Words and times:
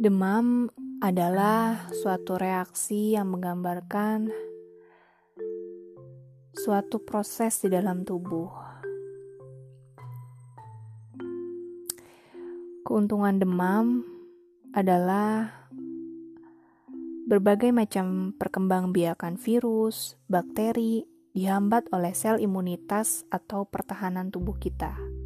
Demam 0.00 0.72
adalah 1.04 1.92
suatu 1.92 2.40
reaksi 2.40 3.12
yang 3.12 3.36
menggambarkan 3.36 4.32
suatu 6.56 7.04
proses 7.04 7.60
di 7.60 7.68
dalam 7.68 8.08
tubuh. 8.08 8.48
Keuntungan 12.80 13.44
demam 13.44 14.00
adalah 14.72 15.68
berbagai 17.28 17.68
macam 17.68 18.32
perkembangbiakan 18.40 19.36
virus, 19.36 20.16
bakteri 20.32 21.04
dihambat 21.36 21.92
oleh 21.92 22.16
sel 22.16 22.40
imunitas 22.40 23.28
atau 23.28 23.68
pertahanan 23.68 24.32
tubuh 24.32 24.56
kita. 24.56 25.19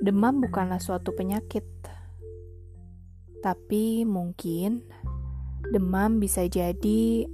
Demam 0.00 0.40
bukanlah 0.40 0.80
suatu 0.80 1.12
penyakit, 1.12 1.68
tapi 3.44 4.08
mungkin 4.08 4.80
demam 5.68 6.16
bisa 6.16 6.48
jadi 6.48 7.28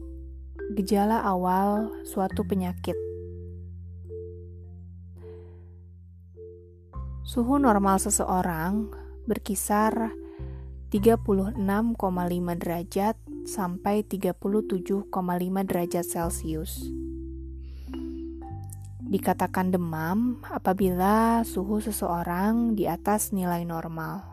gejala 0.75 1.23
awal 1.23 1.95
suatu 2.03 2.43
penyakit. 2.43 2.99
Suhu 7.23 7.63
normal 7.63 8.03
seseorang 8.03 8.91
berkisar 9.31 10.11
36,5 10.91 11.55
derajat 12.59 13.15
sampai 13.47 14.03
37,5 14.03 15.07
derajat 15.71 16.03
Celcius. 16.03 17.06
Dikatakan 19.07 19.71
demam 19.71 20.43
apabila 20.51 21.47
suhu 21.47 21.79
seseorang 21.79 22.75
di 22.75 22.91
atas 22.91 23.31
nilai 23.31 23.63
normal. 23.63 24.27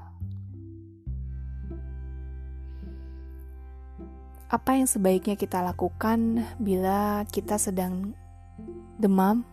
Apa 4.50 4.74
yang 4.74 4.90
sebaiknya 4.90 5.38
kita 5.38 5.62
lakukan 5.62 6.42
bila 6.58 7.22
kita 7.30 7.62
sedang 7.62 8.18
demam? 8.98 9.46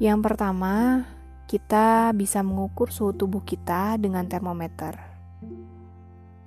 Yang 0.00 0.18
pertama, 0.24 1.04
kita 1.44 2.16
bisa 2.16 2.40
mengukur 2.40 2.88
suhu 2.88 3.12
tubuh 3.12 3.44
kita 3.44 4.00
dengan 4.00 4.24
termometer. 4.24 4.96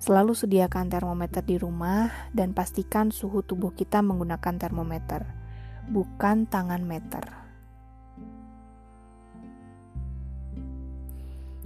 Selalu 0.02 0.34
sediakan 0.34 0.90
termometer 0.90 1.46
di 1.46 1.54
rumah 1.62 2.10
dan 2.34 2.50
pastikan 2.50 3.14
suhu 3.14 3.46
tubuh 3.46 3.70
kita 3.70 4.02
menggunakan 4.02 4.58
termometer 4.58 5.45
bukan 5.86 6.46
tangan 6.50 6.82
meter. 6.82 7.24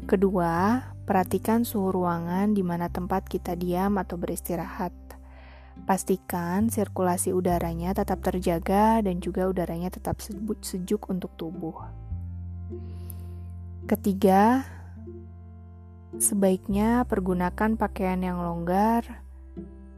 Kedua, 0.04 0.82
perhatikan 1.06 1.62
suhu 1.62 1.94
ruangan 1.94 2.50
di 2.50 2.66
mana 2.66 2.90
tempat 2.90 3.30
kita 3.30 3.54
diam 3.54 3.94
atau 3.94 4.18
beristirahat. 4.18 4.90
Pastikan 5.86 6.68
sirkulasi 6.68 7.32
udaranya 7.32 7.94
tetap 7.96 8.20
terjaga 8.20 9.00
dan 9.00 9.22
juga 9.22 9.46
udaranya 9.46 9.88
tetap 9.88 10.18
sejuk 10.60 11.08
untuk 11.08 11.30
tubuh. 11.38 11.78
Ketiga, 13.86 14.66
sebaiknya 16.18 17.06
pergunakan 17.06 17.78
pakaian 17.78 18.20
yang 18.20 18.42
longgar, 18.42 19.24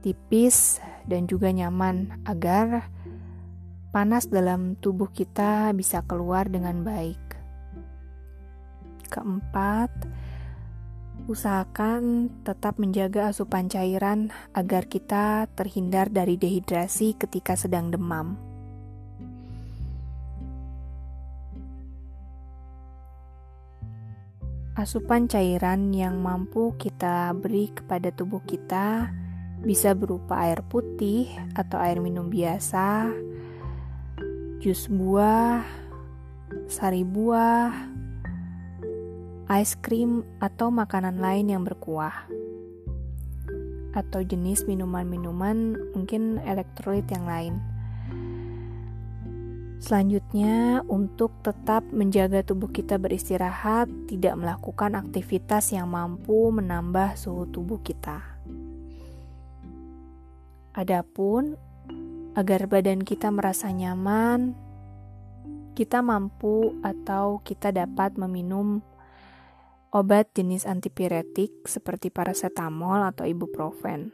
tipis, 0.04 0.78
dan 1.08 1.26
juga 1.26 1.50
nyaman 1.50 2.20
agar 2.28 2.92
panas 3.92 4.24
dalam 4.32 4.72
tubuh 4.80 5.12
kita 5.12 5.68
bisa 5.76 6.00
keluar 6.08 6.48
dengan 6.48 6.80
baik. 6.80 7.20
Keempat, 9.12 9.92
usahakan 11.28 12.32
tetap 12.40 12.80
menjaga 12.80 13.28
asupan 13.28 13.68
cairan 13.68 14.32
agar 14.56 14.88
kita 14.88 15.44
terhindar 15.52 16.08
dari 16.08 16.40
dehidrasi 16.40 17.20
ketika 17.20 17.52
sedang 17.52 17.92
demam. 17.92 18.40
Asupan 24.72 25.28
cairan 25.28 25.92
yang 25.92 26.24
mampu 26.24 26.72
kita 26.80 27.36
beri 27.36 27.68
kepada 27.76 28.08
tubuh 28.08 28.40
kita 28.40 29.12
bisa 29.60 29.92
berupa 29.92 30.48
air 30.48 30.64
putih 30.64 31.28
atau 31.52 31.76
air 31.76 32.00
minum 32.00 32.32
biasa 32.32 33.12
jus 34.62 34.86
buah, 34.86 35.66
sari 36.70 37.02
buah, 37.02 37.74
es 39.58 39.74
krim, 39.74 40.22
atau 40.38 40.70
makanan 40.70 41.18
lain 41.18 41.50
yang 41.50 41.66
berkuah, 41.66 42.30
atau 43.90 44.22
jenis 44.22 44.62
minuman-minuman, 44.70 45.74
mungkin 45.98 46.38
elektrolit 46.46 47.02
yang 47.10 47.26
lain. 47.26 47.58
Selanjutnya, 49.82 50.86
untuk 50.86 51.34
tetap 51.42 51.82
menjaga 51.90 52.46
tubuh 52.46 52.70
kita 52.70 53.02
beristirahat, 53.02 53.90
tidak 54.06 54.38
melakukan 54.38 54.94
aktivitas 54.94 55.74
yang 55.74 55.90
mampu 55.90 56.54
menambah 56.54 57.18
suhu 57.18 57.50
tubuh 57.50 57.82
kita. 57.82 58.22
Adapun 60.70 61.58
agar 62.32 62.64
badan 62.64 63.04
kita 63.04 63.28
merasa 63.28 63.68
nyaman, 63.68 64.56
kita 65.76 66.00
mampu 66.00 66.76
atau 66.80 67.40
kita 67.44 67.72
dapat 67.72 68.16
meminum 68.16 68.80
obat 69.92 70.32
jenis 70.32 70.64
antipiretik 70.64 71.68
seperti 71.68 72.08
paracetamol 72.08 73.04
atau 73.04 73.28
ibuprofen. 73.28 74.12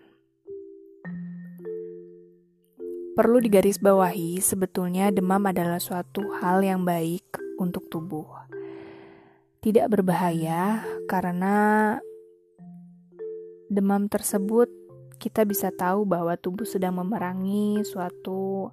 Perlu 3.19 3.43
digarisbawahi, 3.43 4.39
sebetulnya 4.39 5.11
demam 5.11 5.43
adalah 5.43 5.83
suatu 5.83 6.39
hal 6.39 6.63
yang 6.63 6.87
baik 6.87 7.27
untuk 7.59 7.91
tubuh. 7.91 8.47
Tidak 9.59 9.91
berbahaya 9.91 10.87
karena 11.11 11.99
demam 13.67 14.07
tersebut 14.07 14.71
kita 15.19 15.43
bisa 15.43 15.75
tahu 15.75 16.07
bahwa 16.07 16.39
tubuh 16.39 16.65
sedang 16.65 16.97
memerangi 17.03 17.83
suatu 17.83 18.71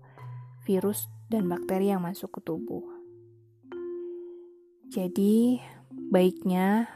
virus 0.64 1.10
dan 1.30 1.50
bakteri 1.50 1.90
yang 1.90 2.06
masuk 2.06 2.38
ke 2.38 2.40
tubuh. 2.46 2.86
Jadi, 4.94 5.60
baiknya 5.90 6.88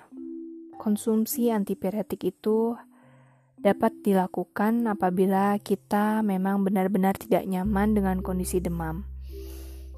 konsumsi 0.78 1.50
antipiretik 1.50 2.30
itu 2.30 2.78
dapat 3.60 3.92
dilakukan 4.06 4.88
apabila 4.88 5.60
kita 5.60 6.24
memang 6.24 6.64
benar-benar 6.64 7.20
tidak 7.20 7.44
nyaman 7.44 7.92
dengan 7.98 8.24
kondisi 8.24 8.64
demam. 8.64 9.04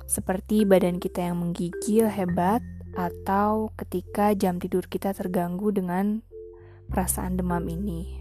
Seperti 0.10 0.66
badan 0.66 0.98
kita 0.98 1.30
yang 1.30 1.40
menggigil 1.40 2.10
hebat 2.10 2.66
atau 2.98 3.72
ketika 3.80 4.36
jam 4.36 4.60
tidur 4.60 4.90
kita 4.90 5.16
terganggu 5.16 5.72
dengan 5.72 6.26
perasaan 6.92 7.40
demam 7.40 7.64
ini. 7.70 8.21